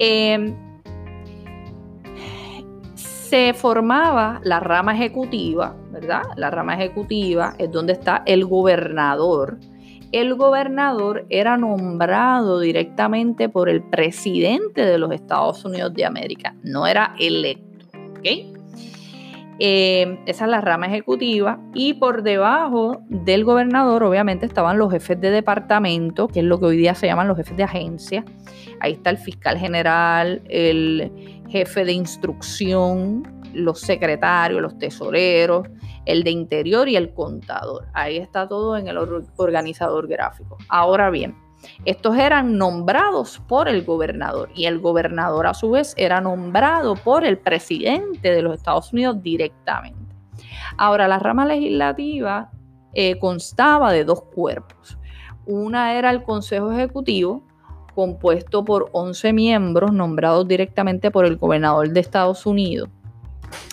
Em, 0.00 0.56
se 2.96 3.54
formaba 3.54 4.40
la 4.42 4.58
rama 4.58 4.92
ejecutiva, 4.92 5.76
¿verdad? 5.92 6.22
La 6.34 6.50
rama 6.50 6.74
ejecutiva 6.74 7.54
es 7.58 7.70
donde 7.70 7.92
está 7.92 8.24
el 8.26 8.44
gobernador. 8.44 9.58
El 10.10 10.34
gobernador 10.34 11.26
era 11.28 11.56
nombrado 11.56 12.58
directamente 12.58 13.48
por 13.48 13.68
el 13.68 13.84
presidente 13.84 14.84
de 14.84 14.98
los 14.98 15.12
Estados 15.12 15.64
Unidos 15.64 15.94
de 15.94 16.06
América, 16.06 16.56
no 16.64 16.88
era 16.88 17.14
electo. 17.20 17.86
¿ok? 18.18 18.51
Eh, 19.64 20.18
esa 20.26 20.46
es 20.46 20.50
la 20.50 20.60
rama 20.60 20.88
ejecutiva 20.88 21.60
y 21.72 21.94
por 21.94 22.24
debajo 22.24 23.04
del 23.08 23.44
gobernador 23.44 24.02
obviamente 24.02 24.44
estaban 24.44 24.76
los 24.76 24.90
jefes 24.90 25.20
de 25.20 25.30
departamento, 25.30 26.26
que 26.26 26.40
es 26.40 26.44
lo 26.44 26.58
que 26.58 26.66
hoy 26.66 26.76
día 26.76 26.96
se 26.96 27.06
llaman 27.06 27.28
los 27.28 27.36
jefes 27.36 27.56
de 27.56 27.62
agencia. 27.62 28.24
Ahí 28.80 28.94
está 28.94 29.10
el 29.10 29.18
fiscal 29.18 29.56
general, 29.56 30.42
el 30.48 31.44
jefe 31.48 31.84
de 31.84 31.92
instrucción, 31.92 33.22
los 33.54 33.78
secretarios, 33.78 34.60
los 34.60 34.76
tesoreros, 34.78 35.68
el 36.06 36.24
de 36.24 36.32
interior 36.32 36.88
y 36.88 36.96
el 36.96 37.14
contador. 37.14 37.86
Ahí 37.94 38.16
está 38.16 38.48
todo 38.48 38.76
en 38.76 38.88
el 38.88 38.98
organizador 38.98 40.08
gráfico. 40.08 40.58
Ahora 40.68 41.08
bien, 41.10 41.36
estos 41.84 42.16
eran 42.16 42.58
nombrados 42.58 43.40
por 43.46 43.68
el 43.68 43.84
gobernador 43.84 44.50
y 44.54 44.66
el 44.66 44.80
gobernador 44.80 45.46
a 45.46 45.54
su 45.54 45.70
vez 45.70 45.94
era 45.96 46.20
nombrado 46.20 46.94
por 46.96 47.24
el 47.24 47.38
presidente 47.38 48.32
de 48.32 48.42
los 48.42 48.54
Estados 48.54 48.92
Unidos 48.92 49.22
directamente. 49.22 50.14
Ahora, 50.76 51.08
la 51.08 51.18
rama 51.18 51.44
legislativa 51.44 52.50
eh, 52.94 53.18
constaba 53.18 53.92
de 53.92 54.04
dos 54.04 54.22
cuerpos. 54.22 54.98
Una 55.46 55.94
era 55.94 56.10
el 56.10 56.22
Consejo 56.22 56.72
Ejecutivo, 56.72 57.44
compuesto 57.94 58.64
por 58.64 58.88
11 58.92 59.32
miembros 59.32 59.92
nombrados 59.92 60.48
directamente 60.48 61.10
por 61.10 61.26
el 61.26 61.36
gobernador 61.36 61.90
de 61.90 62.00
Estados 62.00 62.46
Unidos 62.46 62.88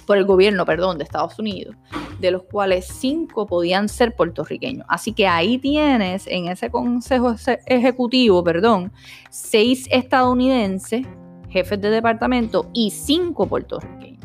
por 0.06 0.18
el 0.18 0.26
gobierno, 0.26 0.66
perdón, 0.66 0.98
de 0.98 1.04
Estados 1.04 1.38
Unidos, 1.38 1.76
de 2.20 2.32
los 2.32 2.44
cuales 2.44 2.88
cinco 2.88 3.46
podían 3.46 3.90
ser 3.90 4.16
puertorriqueños. 4.16 4.86
Así 4.90 5.14
que 5.14 5.28
ahí 5.28 5.58
tienes 5.58 6.28
en 6.28 6.48
ese 6.48 6.70
consejo 6.70 7.36
ejecutivo, 7.66 8.44
perdón, 8.44 8.92
seis 9.30 9.88
estadounidenses, 9.92 11.06
jefes 11.50 11.82
de 11.82 11.90
departamento 11.90 12.70
y 12.74 12.92
cinco 12.92 13.48
puertorriqueños. 13.48 14.20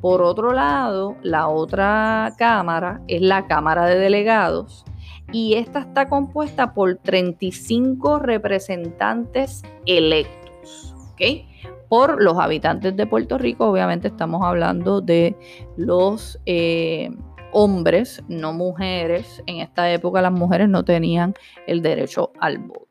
Por 0.00 0.22
otro 0.22 0.52
lado, 0.52 1.16
la 1.22 1.48
otra 1.48 2.32
cámara 2.38 3.00
es 3.08 3.20
la 3.20 3.46
Cámara 3.46 3.86
de 3.86 3.98
Delegados 3.98 4.84
y 5.32 5.54
esta 5.54 5.80
está 5.80 6.08
compuesta 6.08 6.72
por 6.72 6.96
35 6.96 8.20
representantes 8.20 9.62
electos. 9.86 10.94
¿ok? 11.12 11.47
Por 11.88 12.22
los 12.22 12.38
habitantes 12.38 12.96
de 12.96 13.06
Puerto 13.06 13.38
Rico. 13.38 13.66
Obviamente 13.66 14.08
estamos 14.08 14.42
hablando 14.42 15.00
de 15.00 15.36
los 15.76 16.38
eh, 16.46 17.10
hombres, 17.52 18.22
no 18.28 18.52
mujeres. 18.52 19.42
En 19.46 19.60
esta 19.60 19.90
época 19.92 20.22
las 20.22 20.32
mujeres 20.32 20.68
no 20.68 20.84
tenían 20.84 21.34
el 21.66 21.82
derecho 21.82 22.32
al 22.40 22.58
voto. 22.58 22.88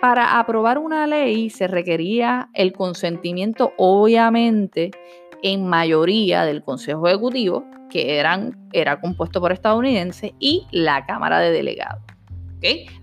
Para 0.00 0.38
aprobar 0.38 0.78
una 0.78 1.06
ley 1.06 1.50
se 1.50 1.66
requería 1.66 2.48
el 2.54 2.72
consentimiento, 2.72 3.72
obviamente, 3.76 4.90
en 5.42 5.66
mayoría 5.66 6.44
del 6.44 6.62
Consejo 6.62 7.06
Ejecutivo, 7.08 7.64
que 7.90 8.18
eran, 8.18 8.68
era 8.72 9.00
compuesto 9.00 9.40
por 9.40 9.52
estadounidenses, 9.52 10.32
y 10.38 10.66
la 10.70 11.04
Cámara 11.04 11.40
de 11.40 11.50
Delegados. 11.50 12.02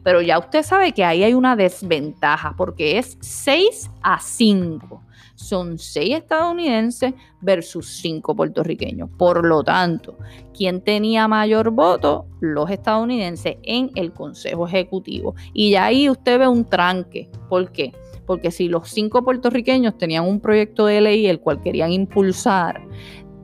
Pero 0.04 0.22
ya 0.22 0.40
usted 0.40 0.64
sabe 0.64 0.92
que 0.92 1.04
ahí 1.04 1.24
hay 1.24 1.34
una 1.34 1.56
desventaja 1.56 2.54
porque 2.58 2.98
es 2.98 3.18
6 3.22 3.92
a 4.02 4.20
5. 4.20 5.04
Son 5.36 5.78
6 5.78 6.16
estadounidenses 6.16 7.14
versus 7.42 7.88
5 8.02 8.36
puertorriqueños. 8.36 9.10
Por 9.18 9.46
lo 9.46 9.64
tanto, 9.64 10.18
¿quién 10.56 10.82
tenía 10.82 11.28
mayor 11.28 11.70
voto? 11.72 12.26
Los 12.40 12.72
estadounidenses 12.72 13.58
en 13.64 13.92
el 13.96 14.14
Consejo 14.14 14.68
Ejecutivo. 14.68 15.36
Y 15.54 15.72
ya 15.72 15.86
ahí 15.86 16.10
usted 16.10 16.40
ve 16.40 16.48
un 16.48 16.66
tranque. 16.66 17.30
¿Por 17.50 17.72
qué? 17.72 17.94
Porque 18.26 18.50
si 18.50 18.68
los 18.68 18.90
5 18.90 19.24
puertorriqueños 19.24 19.98
tenían 19.98 20.26
un 20.26 20.40
proyecto 20.40 20.88
de 20.88 21.02
ley 21.02 21.28
el 21.28 21.40
cual 21.40 21.62
querían 21.62 21.92
impulsar, 21.92 22.82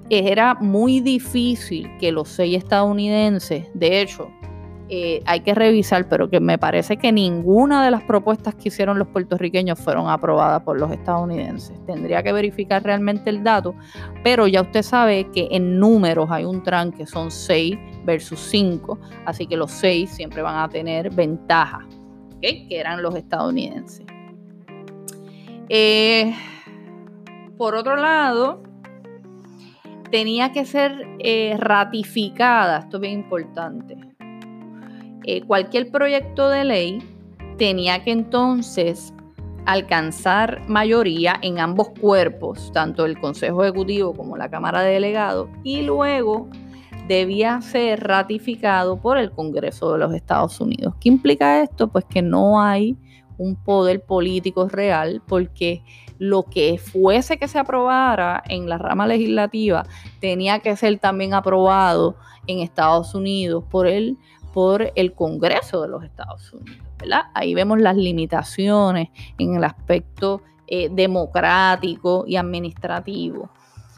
era 0.10 0.56
muy 0.56 1.00
difícil 1.00 1.90
que 2.00 2.12
los 2.12 2.30
6 2.30 2.58
estadounidenses, 2.58 3.68
de 3.74 4.02
hecho, 4.02 4.30
eh, 4.96 5.24
hay 5.26 5.40
que 5.40 5.56
revisar, 5.56 6.08
pero 6.08 6.30
que 6.30 6.40
me 6.40 6.60
parece 6.60 6.98
que 6.98 7.12
ninguna 7.12 7.84
de 7.84 7.90
las 7.90 8.04
propuestas 8.04 8.54
que 8.54 8.68
hicieron 8.68 9.00
los 9.00 9.08
puertorriqueños 9.08 9.80
fueron 9.80 10.08
aprobadas 10.08 10.62
por 10.62 10.80
los 10.80 10.92
estadounidenses. 10.92 11.84
Tendría 11.88 12.22
que 12.22 12.32
verificar 12.32 12.84
realmente 12.84 13.32
el 13.32 13.44
dato, 13.44 13.74
pero 14.24 14.46
ya 14.46 14.62
usted 14.62 14.84
sabe 14.84 15.32
que 15.32 15.48
en 15.50 15.80
números 15.80 16.30
hay 16.30 16.46
un 16.46 16.62
tranque, 16.62 17.08
son 17.08 17.32
6 17.32 17.76
versus 18.06 18.40
5, 18.52 19.00
así 19.26 19.48
que 19.48 19.58
los 19.58 19.72
6 19.72 20.12
siempre 20.12 20.44
van 20.44 20.58
a 20.58 20.70
tener 20.70 21.10
ventaja, 21.10 21.80
que 22.40 22.68
eran 22.70 23.02
los 23.02 23.16
estadounidenses. 23.16 24.06
Eh, 25.70 26.36
por 27.58 27.74
otro 27.74 27.96
lado, 27.96 28.62
tenía 30.12 30.52
que 30.52 30.66
ser 30.66 31.08
eh, 31.18 31.56
ratificada, 31.58 32.78
esto 32.78 32.98
es 32.98 33.02
bien 33.02 33.22
importante, 33.22 34.13
eh, 35.26 35.42
cualquier 35.44 35.92
proyecto 35.92 36.50
de 36.50 36.64
ley 36.64 37.00
tenía 37.58 38.04
que 38.04 38.12
entonces 38.12 39.14
alcanzar 39.66 40.62
mayoría 40.68 41.40
en 41.42 41.60
ambos 41.60 41.90
cuerpos, 42.00 42.72
tanto 42.74 43.06
el 43.06 43.20
Consejo 43.20 43.64
Ejecutivo 43.64 44.14
como 44.14 44.38
la 44.38 44.50
Cámara 44.50 44.82
de 44.82 44.94
Delegados, 44.94 45.50
y 45.64 45.82
luego 45.82 46.50
debía 47.08 47.62
ser 47.62 48.02
ratificado 48.02 49.00
por 49.00 49.18
el 49.18 49.32
Congreso 49.32 49.94
de 49.94 50.00
los 50.00 50.14
Estados 50.14 50.60
Unidos. 50.60 50.96
¿Qué 51.00 51.10
implica 51.10 51.62
esto? 51.62 51.88
Pues 51.88 52.06
que 52.06 52.22
no 52.22 52.62
hay 52.62 52.98
un 53.38 53.56
poder 53.56 54.04
político 54.04 54.68
real 54.70 55.22
porque 55.28 55.84
lo 56.20 56.44
que 56.44 56.78
fuese 56.78 57.38
que 57.38 57.48
se 57.48 57.60
aprobara 57.60 58.44
en 58.48 58.70
la 58.70 58.78
rama 58.78 59.08
legislativa 59.08 59.86
tenía 60.20 60.60
que 60.60 60.76
ser 60.76 61.00
también 61.00 61.34
aprobado 61.34 62.16
en 62.48 62.60
Estados 62.60 63.16
Unidos 63.16 63.64
por 63.70 63.88
el 63.88 64.18
por 64.54 64.92
el 64.96 65.14
Congreso 65.14 65.82
de 65.82 65.88
los 65.88 66.04
Estados 66.04 66.54
Unidos. 66.54 66.84
¿verdad? 67.00 67.24
Ahí 67.34 67.54
vemos 67.54 67.80
las 67.80 67.98
limitaciones 67.98 69.10
en 69.38 69.56
el 69.56 69.64
aspecto 69.64 70.42
eh, 70.68 70.90
democrático 70.90 72.24
y 72.28 72.38
administrativo, 72.38 73.50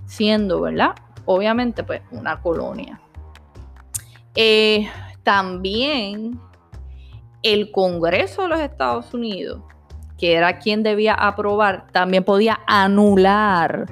siendo, 0.05 0.61
¿verdad? 0.61 0.95
obviamente 1.25 1.83
pues 1.83 2.01
una 2.11 2.41
colonia. 2.41 2.99
Eh, 4.35 4.87
también 5.23 6.39
el 7.41 7.71
Congreso 7.71 8.43
de 8.43 8.49
los 8.49 8.59
Estados 8.59 9.13
Unidos, 9.13 9.61
que 10.17 10.33
era 10.33 10.59
quien 10.59 10.83
debía 10.83 11.13
aprobar, 11.13 11.87
también 11.91 12.23
podía 12.23 12.59
anular 12.67 13.85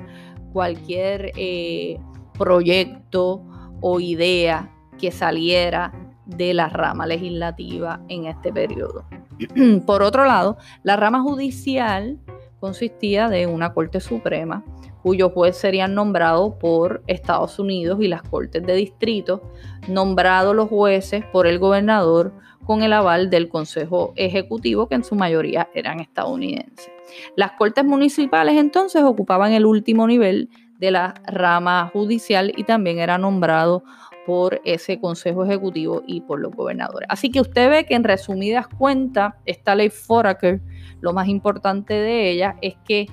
cualquier 0.54 1.32
eh, 1.36 2.00
proyecto 2.38 3.44
o 3.82 4.00
idea 4.00 4.72
que 4.98 5.12
saliera 5.12 5.92
de 6.26 6.54
la 6.54 6.70
rama 6.70 7.06
legislativa 7.06 8.02
en 8.08 8.26
este 8.26 8.52
periodo. 8.52 9.06
Por 9.86 10.04
otro 10.04 10.26
lado, 10.26 10.58
la 10.84 10.96
rama 10.96 11.22
judicial 11.22 12.20
consistía 12.60 13.28
de 13.28 13.46
una 13.46 13.74
Corte 13.74 14.00
Suprema, 14.00 14.64
cuyos 15.02 15.34
jueces 15.34 15.60
serían 15.60 15.96
nombrados 15.96 16.54
por 16.62 17.04
Estados 17.08 17.60
Unidos 17.60 18.00
y 18.02 18.08
las 18.08 18.22
Cortes 18.22 18.66
de 18.66 18.74
Distrito, 18.74 19.52
nombrados 19.90 20.56
los 20.56 20.70
jueces 20.70 21.26
por 21.26 21.46
el 21.46 21.60
gobernador 21.60 22.32
con 22.66 22.82
el 22.82 22.94
aval 22.94 23.30
del 23.30 23.50
Consejo 23.50 24.14
Ejecutivo, 24.16 24.88
que 24.88 24.96
en 24.96 25.04
su 25.04 25.16
mayoría 25.16 25.70
eran 25.74 26.00
estadounidenses. 26.00 26.90
Las 27.36 27.52
Cortes 27.52 27.84
Municipales 27.84 28.56
entonces 28.58 29.04
ocupaban 29.04 29.52
el 29.52 29.66
último 29.66 30.08
nivel 30.08 30.50
de 30.80 30.92
la 30.92 31.16
rama 31.28 31.90
judicial 31.92 32.54
y 32.56 32.64
también 32.64 33.00
era 33.00 33.18
nombrado 33.18 33.84
por 34.26 34.62
ese 34.64 35.00
Consejo 35.00 35.44
Ejecutivo 35.44 36.04
y 36.08 36.22
por 36.22 36.40
los 36.40 36.54
gobernadores. 36.54 37.08
Así 37.10 37.30
que 37.30 37.42
usted 37.42 37.70
ve 37.70 37.86
que 37.86 37.96
en 37.96 38.04
resumidas 38.04 38.68
cuentas, 38.68 39.34
esta 39.46 39.76
ley 39.76 39.90
Foraker, 39.90 40.62
lo 41.02 41.14
más 41.14 41.28
importante 41.28 41.94
de 41.94 42.32
ella 42.32 42.56
es 42.62 42.76
que 42.86 43.08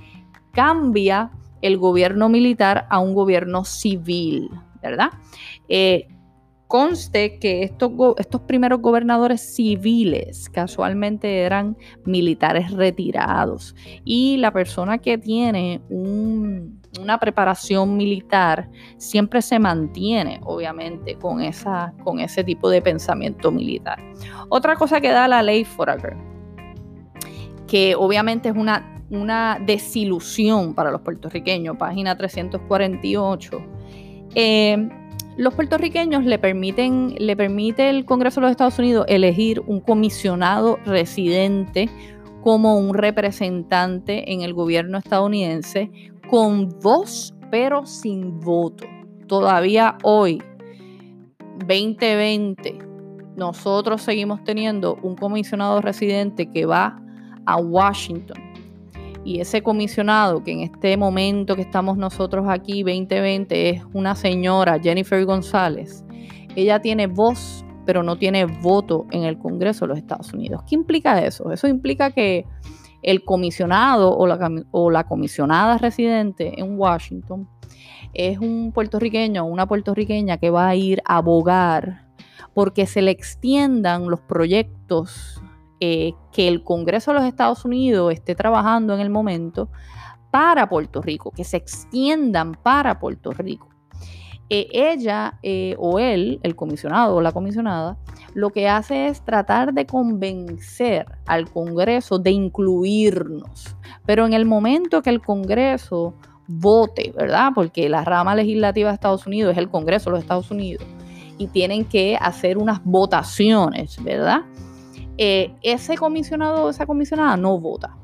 cambia 0.52 1.30
el 1.62 1.78
gobierno 1.78 2.28
militar 2.28 2.86
a 2.90 3.00
un 3.00 3.14
gobierno 3.14 3.64
civil, 3.64 4.50
¿verdad? 4.82 5.10
Eh, 5.68 6.08
conste 6.66 7.38
que 7.38 7.64
estos, 7.64 7.90
estos, 8.18 8.42
primeros 8.42 8.80
gobernadores 8.80 9.54
civiles 9.54 10.48
casualmente 10.48 11.40
eran 11.40 11.76
militares 12.04 12.70
retirados 12.70 13.74
y 14.04 14.36
la 14.36 14.52
persona 14.52 14.98
que 14.98 15.18
tiene 15.18 15.80
un, 15.90 16.79
una 16.98 17.18
preparación 17.18 17.96
militar 17.96 18.68
siempre 18.96 19.42
se 19.42 19.58
mantiene, 19.58 20.40
obviamente, 20.44 21.16
con, 21.16 21.40
esa, 21.40 21.92
con 22.02 22.18
ese 22.18 22.42
tipo 22.42 22.68
de 22.68 22.82
pensamiento 22.82 23.52
militar. 23.52 24.02
Otra 24.48 24.76
cosa 24.76 25.00
que 25.00 25.10
da 25.10 25.28
la 25.28 25.42
ley 25.42 25.64
Foraker, 25.64 26.16
que 27.68 27.94
obviamente 27.94 28.48
es 28.48 28.56
una, 28.56 29.04
una 29.10 29.58
desilusión 29.64 30.74
para 30.74 30.90
los 30.90 31.02
puertorriqueños, 31.02 31.76
página 31.76 32.16
348. 32.16 33.62
Eh, 34.34 34.88
los 35.36 35.54
puertorriqueños 35.54 36.24
le 36.24 36.38
permiten, 36.38 37.14
le 37.18 37.36
permite 37.36 37.88
el 37.88 38.04
Congreso 38.04 38.40
de 38.40 38.46
los 38.46 38.50
Estados 38.50 38.78
Unidos 38.78 39.06
elegir 39.08 39.60
un 39.60 39.80
comisionado 39.80 40.78
residente 40.84 41.88
como 42.42 42.78
un 42.78 42.94
representante 42.94 44.32
en 44.32 44.42
el 44.42 44.54
gobierno 44.54 44.98
estadounidense 44.98 45.90
con 46.30 46.68
voz 46.80 47.34
pero 47.50 47.84
sin 47.84 48.38
voto. 48.40 48.86
Todavía 49.26 49.98
hoy, 50.04 50.40
2020, 51.66 52.78
nosotros 53.36 54.02
seguimos 54.02 54.42
teniendo 54.44 54.96
un 55.02 55.16
comisionado 55.16 55.80
residente 55.80 56.50
que 56.50 56.66
va 56.66 57.00
a 57.46 57.56
Washington. 57.56 58.38
Y 59.24 59.40
ese 59.40 59.62
comisionado, 59.62 60.42
que 60.42 60.52
en 60.52 60.60
este 60.60 60.96
momento 60.96 61.56
que 61.56 61.62
estamos 61.62 61.98
nosotros 61.98 62.46
aquí, 62.48 62.82
2020, 62.82 63.70
es 63.70 63.82
una 63.92 64.14
señora, 64.14 64.78
Jennifer 64.80 65.24
González, 65.24 66.04
ella 66.56 66.80
tiene 66.80 67.06
voz, 67.06 67.64
pero 67.84 68.02
no 68.02 68.16
tiene 68.16 68.46
voto 68.46 69.06
en 69.10 69.24
el 69.24 69.38
Congreso 69.38 69.84
de 69.84 69.88
los 69.88 69.98
Estados 69.98 70.32
Unidos. 70.32 70.62
¿Qué 70.68 70.76
implica 70.76 71.22
eso? 71.22 71.52
Eso 71.52 71.68
implica 71.68 72.12
que 72.12 72.46
el 73.02 73.24
comisionado 73.24 74.16
o 74.16 74.90
la, 74.90 75.04
comisionada 75.04 75.78
residente 75.78 76.60
en 76.60 76.78
Washington 76.78 77.48
es 78.12 78.38
un 78.38 78.72
puertorriqueño 78.72 79.44
o 79.44 79.46
una 79.46 79.66
puertorriqueña 79.66 80.38
que 80.38 80.50
va 80.50 80.68
a 80.68 80.74
ir 80.74 81.02
a 81.04 81.16
abogar 81.16 82.06
porque 82.54 82.86
se 82.86 83.02
le 83.02 83.10
extiendan 83.10 84.08
los 84.10 84.20
proyectos 84.20 85.40
eh, 85.80 86.12
que 86.32 86.48
el 86.48 86.62
Congreso 86.62 87.12
de 87.12 87.20
los 87.20 87.28
Estados 87.28 87.64
Unidos 87.64 88.12
esté 88.12 88.34
trabajando 88.34 88.94
en 88.94 89.00
el 89.00 89.10
momento 89.10 89.70
para 90.30 90.68
Puerto 90.68 91.00
Rico, 91.02 91.30
que 91.30 91.44
se 91.44 91.56
extiendan 91.56 92.54
para 92.54 92.98
Puerto 93.00 93.32
Rico. 93.32 93.68
Ella 94.50 95.38
eh, 95.44 95.76
o 95.78 96.00
él, 96.00 96.40
el 96.42 96.56
comisionado 96.56 97.16
o 97.16 97.20
la 97.20 97.30
comisionada, 97.30 97.96
lo 98.34 98.50
que 98.50 98.68
hace 98.68 99.06
es 99.06 99.24
tratar 99.24 99.72
de 99.72 99.86
convencer 99.86 101.06
al 101.26 101.48
Congreso 101.48 102.18
de 102.18 102.32
incluirnos. 102.32 103.76
Pero 104.06 104.26
en 104.26 104.32
el 104.32 104.46
momento 104.46 105.02
que 105.02 105.10
el 105.10 105.20
Congreso 105.20 106.14
vote, 106.48 107.12
¿verdad? 107.16 107.52
Porque 107.54 107.88
la 107.88 108.04
rama 108.04 108.34
legislativa 108.34 108.88
de 108.88 108.94
Estados 108.94 109.26
Unidos 109.26 109.52
es 109.52 109.58
el 109.58 109.68
Congreso 109.68 110.10
de 110.10 110.14
los 110.14 110.20
Estados 110.20 110.50
Unidos 110.50 110.84
y 111.38 111.46
tienen 111.46 111.84
que 111.84 112.18
hacer 112.20 112.58
unas 112.58 112.84
votaciones, 112.84 114.02
¿verdad? 114.02 114.42
Eh, 115.16 115.54
ese 115.62 115.96
comisionado 115.96 116.64
o 116.64 116.70
esa 116.70 116.86
comisionada 116.86 117.36
no 117.36 117.58
vota. 117.58 117.96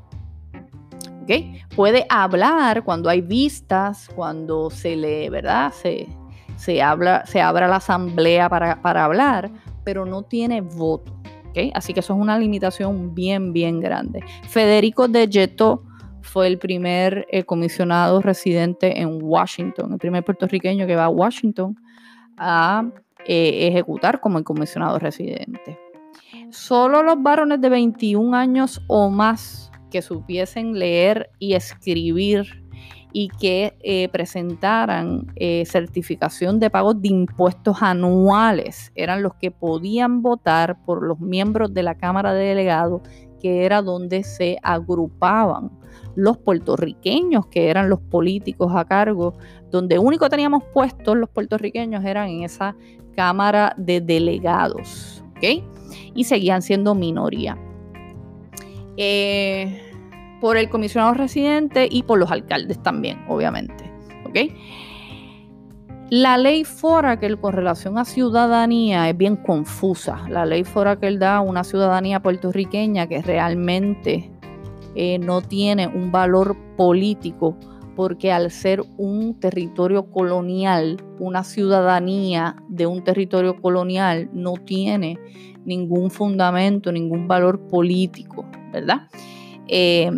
¿Okay? 1.23 1.61
Puede 1.75 2.05
hablar 2.07 2.85
cuando 2.85 3.09
hay 3.09 3.19
vistas, 3.19 4.09
cuando 4.15 4.69
se 4.69 4.95
le, 4.95 5.29
¿verdad? 5.29 5.73
Se, 5.73 6.07
se, 6.57 6.81
habla, 6.81 7.25
se 7.25 7.41
abra 7.41 7.67
la 7.67 7.77
asamblea 7.77 8.49
para, 8.49 9.05
hablar, 9.05 9.49
pero 9.83 10.05
no 10.05 10.23
tiene 10.23 10.61
voto. 10.61 11.13
Así 11.73 11.93
que 11.93 12.01
eso 12.01 12.13
es 12.13 12.19
una 12.19 12.37
limitación 12.37 13.15
bien, 13.15 13.51
bien 13.51 13.79
grande. 13.79 14.23
Federico 14.47 15.07
de 15.07 15.27
Yeto 15.27 15.83
fue 16.21 16.47
el 16.47 16.59
primer 16.59 17.25
eh, 17.31 17.43
comisionado 17.43 18.21
residente 18.21 19.01
en 19.01 19.19
Washington, 19.23 19.93
el 19.93 19.97
primer 19.97 20.23
puertorriqueño 20.23 20.85
que 20.85 20.95
va 20.95 21.05
a 21.05 21.09
Washington 21.09 21.75
a 22.37 22.85
eh, 23.25 23.67
ejecutar 23.67 24.19
como 24.19 24.37
el 24.37 24.43
comisionado 24.43 24.99
residente. 24.99 25.79
Solo 26.51 27.01
los 27.01 27.21
varones 27.21 27.59
de 27.59 27.69
21 27.69 28.37
años 28.37 28.81
o 28.87 29.09
más 29.09 29.71
que 29.89 30.01
supiesen 30.01 30.77
leer 30.77 31.29
y 31.39 31.53
escribir 31.53 32.66
y 33.13 33.29
que 33.29 33.77
eh, 33.81 34.09
presentaran 34.09 35.27
eh, 35.35 35.63
certificación 35.65 36.59
de 36.59 36.69
pagos 36.69 37.01
de 37.01 37.09
impuestos 37.09 37.81
anuales. 37.81 38.91
Eran 38.95 39.23
los 39.23 39.35
que 39.35 39.51
podían 39.51 40.21
votar 40.21 40.83
por 40.83 41.03
los 41.03 41.19
miembros 41.19 41.73
de 41.73 41.83
la 41.83 41.95
Cámara 41.95 42.33
de 42.33 42.45
Delegados, 42.45 43.01
que 43.41 43.65
era 43.65 43.81
donde 43.81 44.23
se 44.23 44.57
agrupaban 44.61 45.71
los 46.15 46.37
puertorriqueños, 46.37 47.45
que 47.47 47.69
eran 47.69 47.89
los 47.89 48.01
políticos 48.01 48.71
a 48.75 48.85
cargo, 48.85 49.33
donde 49.71 49.99
único 49.99 50.29
teníamos 50.29 50.63
puestos 50.73 51.15
los 51.15 51.29
puertorriqueños 51.29 52.03
eran 52.03 52.29
en 52.29 52.43
esa 52.43 52.75
Cámara 53.15 53.73
de 53.77 54.01
Delegados, 54.01 55.23
¿ok? 55.37 55.63
Y 56.13 56.23
seguían 56.23 56.61
siendo 56.61 56.95
minoría. 56.95 57.57
Eh, 58.95 59.86
por 60.39 60.57
el 60.57 60.69
comisionado 60.69 61.13
residente 61.13 61.87
y 61.89 62.03
por 62.03 62.19
los 62.19 62.31
alcaldes 62.31 62.81
también, 62.81 63.23
obviamente. 63.27 63.91
¿Ok? 64.25 64.51
La 66.09 66.37
ley 66.37 66.63
Foraker 66.63 67.37
con 67.37 67.51
relación 67.51 67.97
a 67.97 68.05
ciudadanía 68.05 69.09
es 69.09 69.17
bien 69.17 69.35
confusa. 69.35 70.25
La 70.29 70.45
ley 70.45 70.63
Foraker 70.63 71.19
da 71.19 71.41
una 71.41 71.65
ciudadanía 71.65 72.21
puertorriqueña 72.21 73.07
que 73.07 73.21
realmente 73.21 74.31
eh, 74.95 75.19
no 75.19 75.41
tiene 75.41 75.87
un 75.87 76.11
valor 76.11 76.55
político 76.77 77.57
porque 77.97 78.31
al 78.31 78.51
ser 78.51 78.83
un 78.97 79.39
territorio 79.39 80.09
colonial, 80.09 80.97
una 81.19 81.43
ciudadanía 81.43 82.55
de 82.69 82.85
un 82.85 83.03
territorio 83.03 83.59
colonial 83.59 84.29
no 84.31 84.53
tiene 84.53 85.19
ningún 85.65 86.09
fundamento, 86.09 86.91
ningún 86.91 87.27
valor 87.27 87.59
político, 87.67 88.45
¿verdad? 88.71 89.09
Eh, 89.67 90.09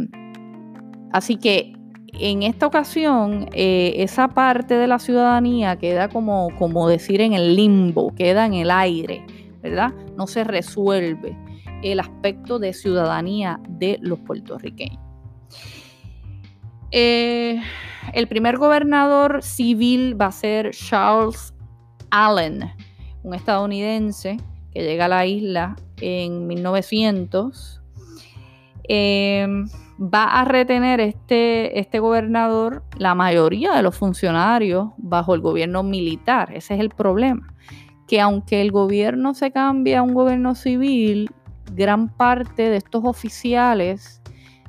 así 1.11 1.37
que 1.37 1.73
en 2.13 2.43
esta 2.43 2.67
ocasión, 2.67 3.49
eh, 3.53 3.93
esa 3.97 4.29
parte 4.29 4.75
de 4.75 4.87
la 4.87 4.99
ciudadanía 4.99 5.77
queda 5.77 6.09
como, 6.09 6.49
como 6.57 6.87
decir 6.87 7.21
en 7.21 7.33
el 7.33 7.55
limbo, 7.55 8.13
queda 8.15 8.45
en 8.45 8.55
el 8.55 8.71
aire, 8.71 9.25
¿verdad? 9.61 9.93
No 10.17 10.27
se 10.27 10.43
resuelve 10.43 11.37
el 11.83 11.99
aspecto 11.99 12.59
de 12.59 12.73
ciudadanía 12.73 13.59
de 13.69 13.99
los 14.01 14.19
puertorriqueños. 14.19 14.99
Eh, 16.91 17.61
el 18.13 18.27
primer 18.27 18.57
gobernador 18.57 19.43
civil 19.43 20.19
va 20.19 20.27
a 20.27 20.31
ser 20.31 20.71
Charles 20.71 21.53
Allen, 22.09 22.71
un 23.23 23.33
estadounidense 23.35 24.37
que 24.71 24.81
llega 24.81 25.05
a 25.05 25.09
la 25.09 25.25
isla 25.25 25.75
en 26.01 26.47
1900 26.47 27.78
Em, 28.91 29.67
va 29.99 30.23
a 30.23 30.45
retener 30.45 30.99
este, 30.99 31.79
este 31.79 31.99
gobernador 31.99 32.83
la 32.97 33.13
mayoría 33.13 33.75
de 33.75 33.83
los 33.83 33.95
funcionarios 33.95 34.89
bajo 34.97 35.35
el 35.35 35.41
gobierno 35.41 35.83
militar. 35.83 36.51
Ese 36.55 36.73
es 36.73 36.79
el 36.79 36.89
problema. 36.89 37.53
Que 38.07 38.19
aunque 38.19 38.61
el 38.61 38.71
gobierno 38.71 39.35
se 39.35 39.51
cambie 39.51 39.95
a 39.95 40.01
un 40.01 40.15
gobierno 40.15 40.55
civil, 40.55 41.29
gran 41.71 42.09
parte 42.09 42.63
de 42.63 42.77
estos 42.77 43.05
oficiales, 43.05 44.23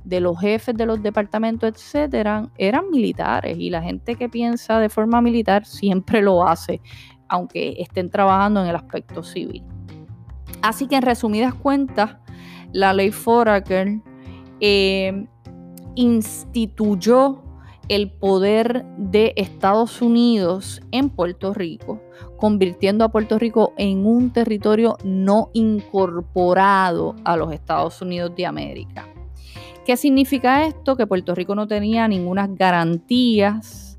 de 0.04 0.20
los 0.20 0.38
jefes 0.38 0.74
de 0.74 0.84
los 0.84 1.02
departamentos, 1.02 1.70
etcétera, 1.70 2.50
eran 2.58 2.90
militares. 2.90 3.56
Y 3.58 3.70
la 3.70 3.80
gente 3.80 4.16
que 4.16 4.28
piensa 4.28 4.80
de 4.80 4.90
forma 4.90 5.22
militar 5.22 5.64
siempre 5.64 6.20
lo 6.20 6.46
hace, 6.46 6.82
aunque 7.28 7.76
estén 7.78 8.10
trabajando 8.10 8.60
en 8.62 8.68
el 8.68 8.76
aspecto 8.76 9.22
civil. 9.22 9.64
Así 10.60 10.86
que 10.88 10.96
en 10.96 11.02
resumidas 11.02 11.54
cuentas, 11.54 12.16
la 12.72 12.92
ley 12.92 13.12
Foraker 13.12 14.00
eh, 14.60 15.26
instituyó 15.94 17.42
el 17.88 18.08
poder 18.08 18.84
de 18.96 19.32
Estados 19.34 20.00
Unidos 20.00 20.80
en 20.92 21.10
Puerto 21.10 21.52
Rico, 21.52 22.00
convirtiendo 22.36 23.04
a 23.04 23.08
Puerto 23.08 23.36
Rico 23.36 23.74
en 23.78 24.06
un 24.06 24.32
territorio 24.32 24.96
no 25.02 25.50
incorporado 25.54 27.16
a 27.24 27.36
los 27.36 27.52
Estados 27.52 28.00
Unidos 28.00 28.32
de 28.36 28.46
América. 28.46 29.08
¿Qué 29.84 29.96
significa 29.96 30.66
esto? 30.66 30.96
Que 30.96 31.08
Puerto 31.08 31.34
Rico 31.34 31.56
no 31.56 31.66
tenía 31.66 32.06
ninguna 32.06 32.46
garantías 32.46 33.98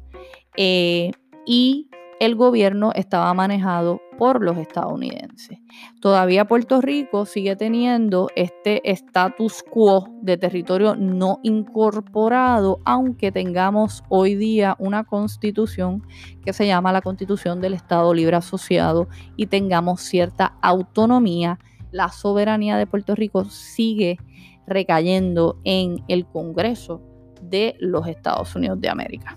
eh, 0.56 1.12
y 1.46 1.90
el 2.22 2.36
gobierno 2.36 2.94
estaba 2.96 3.34
manejado 3.34 4.00
por 4.22 4.44
los 4.44 4.56
estadounidenses. 4.60 5.58
Todavía 6.00 6.46
Puerto 6.46 6.80
Rico 6.80 7.26
sigue 7.26 7.56
teniendo 7.56 8.28
este 8.36 8.88
status 8.92 9.64
quo 9.68 10.10
de 10.22 10.38
territorio 10.38 10.96
no 10.96 11.40
incorporado, 11.42 12.78
aunque 12.86 13.32
tengamos 13.32 14.04
hoy 14.10 14.36
día 14.36 14.76
una 14.78 15.06
constitución 15.06 16.06
que 16.46 16.54
se 16.54 16.68
llama 16.68 16.92
la 16.92 17.02
Constitución 17.02 17.62
del 17.62 17.74
Estado 17.74 18.14
Libre 18.14 18.36
Asociado 18.36 19.08
y 19.38 19.48
tengamos 19.48 20.02
cierta 20.02 20.54
autonomía, 20.62 21.58
la 21.90 22.10
soberanía 22.10 22.78
de 22.78 22.86
Puerto 22.86 23.16
Rico 23.16 23.46
sigue 23.46 24.20
recayendo 24.68 25.58
en 25.64 26.04
el 26.08 26.28
Congreso 26.28 27.02
de 27.42 27.76
los 27.80 28.06
Estados 28.06 28.56
Unidos 28.56 28.80
de 28.80 28.90
América. 28.90 29.36